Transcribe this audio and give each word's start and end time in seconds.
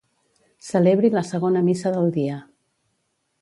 Celebri 0.69 1.11
la 1.17 1.23
segona 1.31 1.63
missa 1.67 1.93
del 1.99 2.11
dia. 2.17 2.41